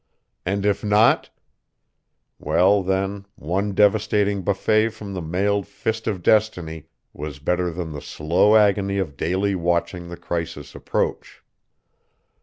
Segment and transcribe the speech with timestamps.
[0.47, 1.29] And if not,
[2.39, 8.01] well, then, one devastating buffet from the mailed fist of destiny was better than the
[8.01, 11.43] slow agony of daily watching the crisis approach.